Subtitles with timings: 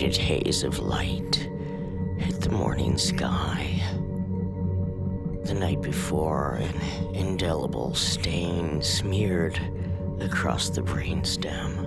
[0.00, 1.46] faded haze of light
[2.16, 3.82] hit the morning sky.
[5.44, 9.60] The night before, an indelible stain smeared
[10.18, 11.84] across the brainstem.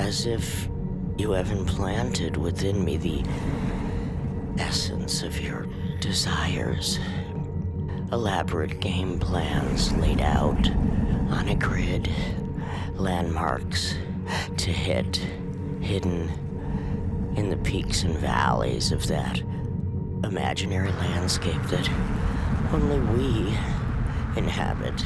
[0.00, 0.68] As if
[1.18, 3.22] you have implanted within me the
[4.58, 5.68] essence of your
[6.00, 6.98] desires.
[8.12, 10.70] Elaborate game plans laid out
[11.30, 12.08] on a grid,
[12.94, 13.96] landmarks
[14.56, 15.16] to hit,
[15.80, 16.30] hidden
[17.36, 19.40] in the peaks and valleys of that
[20.22, 21.90] imaginary landscape that
[22.72, 23.56] only we
[24.36, 25.04] inhabit.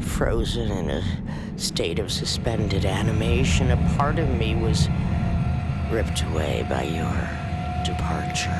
[0.00, 4.88] Frozen in a state of suspended animation, a part of me was
[5.90, 7.30] ripped away by your
[7.82, 8.50] departure.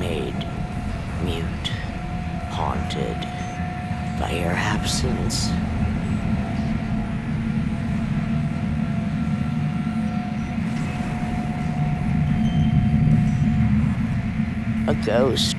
[0.00, 0.46] Made
[1.22, 1.68] mute,
[2.48, 3.20] haunted
[4.18, 5.50] by your absence.
[14.88, 15.57] A ghost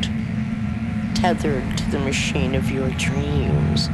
[1.30, 3.88] tethered to the machine of your dreams.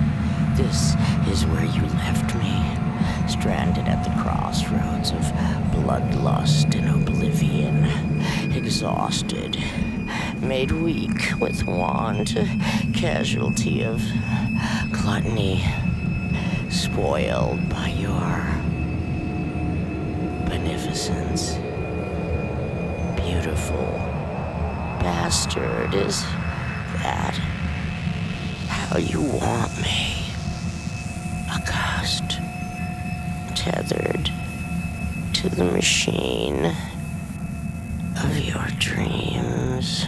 [0.55, 0.95] This
[1.27, 2.63] is where you left me,
[3.27, 5.19] stranded at the crossroads of
[5.75, 7.83] bloodlust and oblivion,
[8.55, 9.61] exhausted,
[10.39, 12.37] made weak with want,
[12.93, 14.01] casualty of
[14.93, 15.61] gluttony,
[16.69, 18.47] spoiled by your
[20.47, 21.55] beneficence.
[23.17, 23.91] Beautiful
[25.01, 26.23] bastard is
[27.05, 27.35] that
[28.67, 30.25] how you want me?
[31.51, 32.39] August,
[33.55, 34.31] tethered
[35.33, 36.65] to the machine
[38.23, 40.07] of your dreams.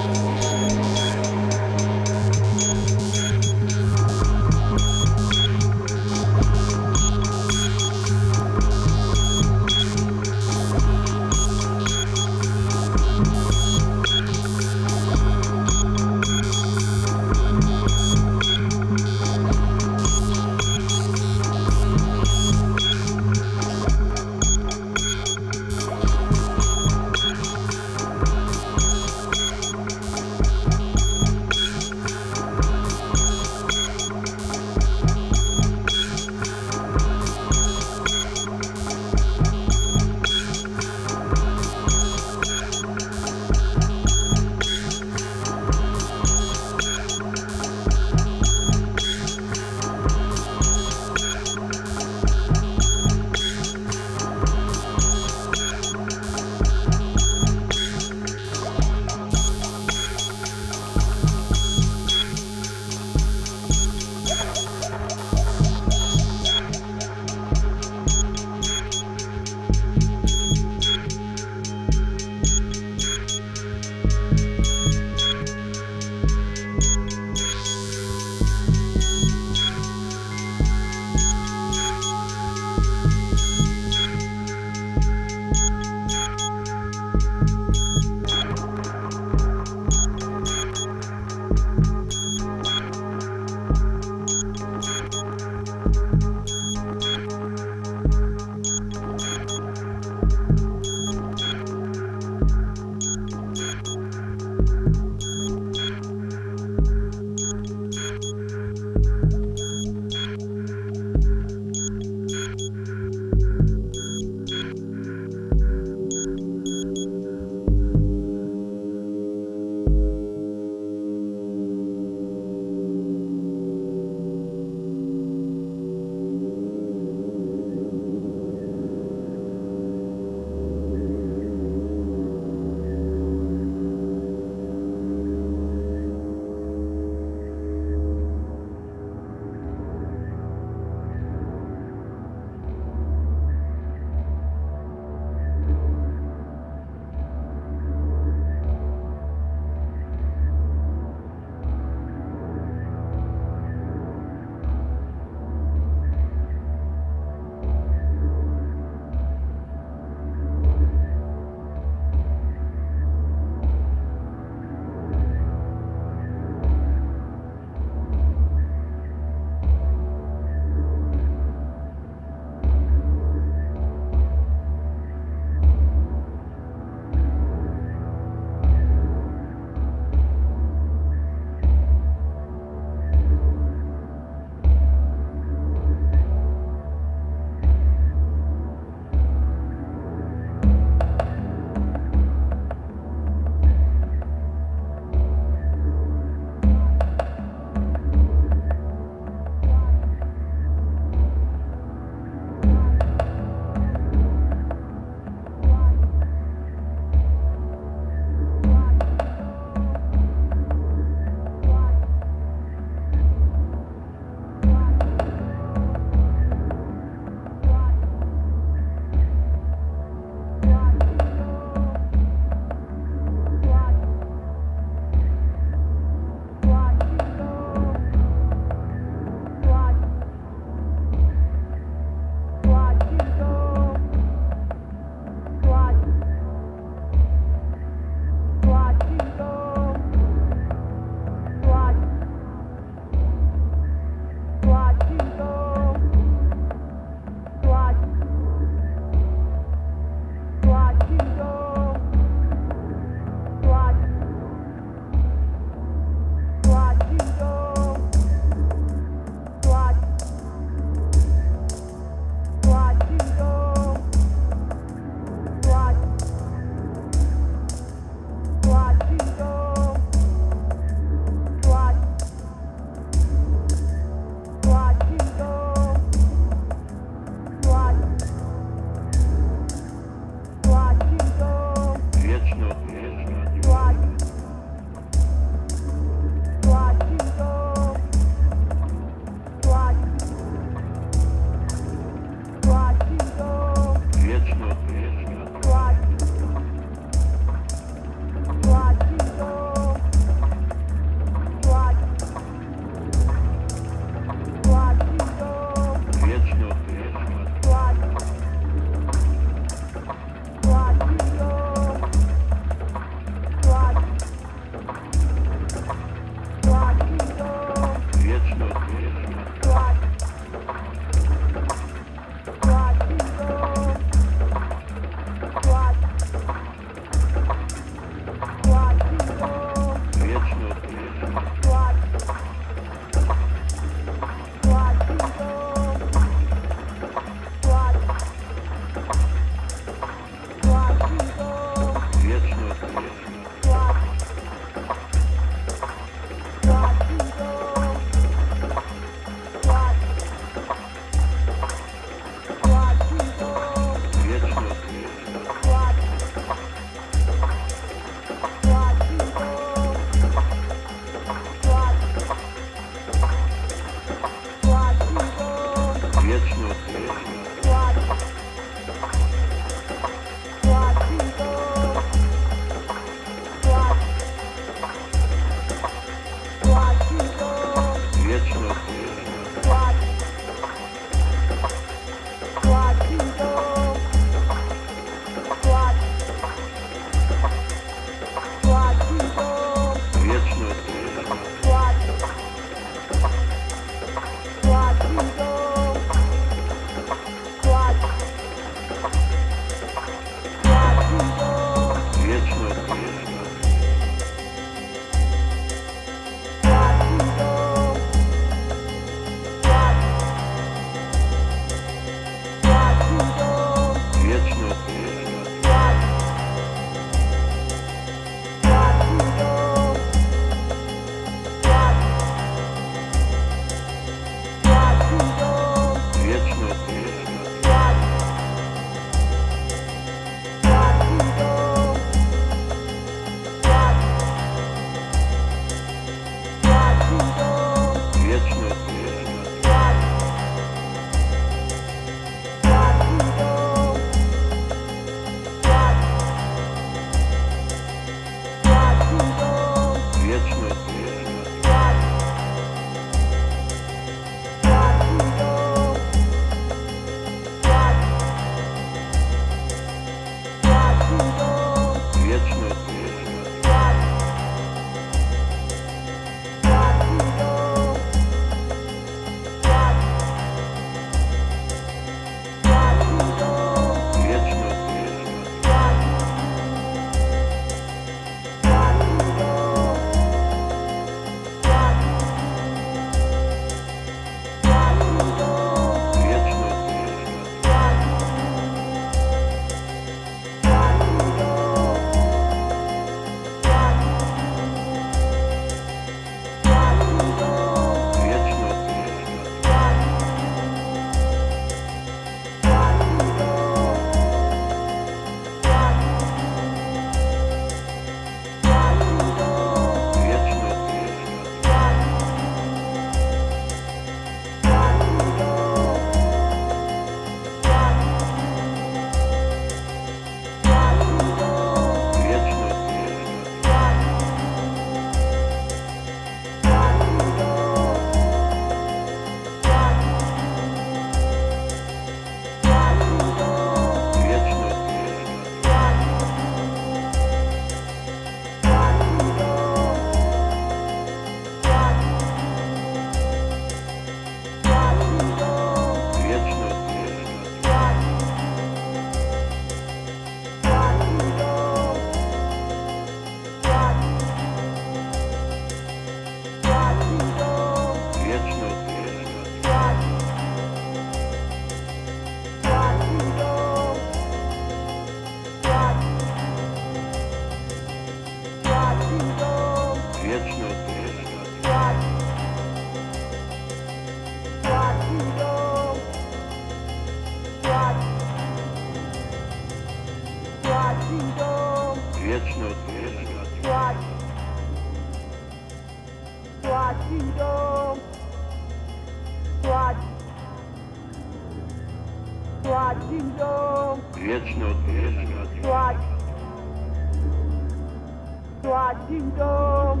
[599.08, 600.00] деньгам.